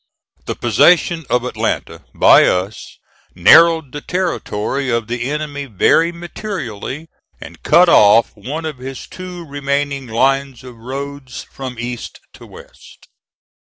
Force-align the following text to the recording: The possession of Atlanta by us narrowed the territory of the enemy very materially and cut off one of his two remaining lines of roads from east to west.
The 0.45 0.55
possession 0.55 1.27
of 1.29 1.43
Atlanta 1.45 2.03
by 2.15 2.45
us 2.45 2.97
narrowed 3.35 3.91
the 3.91 4.01
territory 4.01 4.89
of 4.89 5.05
the 5.05 5.29
enemy 5.29 5.65
very 5.65 6.11
materially 6.11 7.07
and 7.39 7.61
cut 7.61 7.87
off 7.87 8.31
one 8.35 8.65
of 8.65 8.79
his 8.79 9.05
two 9.05 9.45
remaining 9.45 10.07
lines 10.07 10.63
of 10.63 10.75
roads 10.77 11.43
from 11.43 11.77
east 11.77 12.19
to 12.33 12.47
west. 12.47 13.09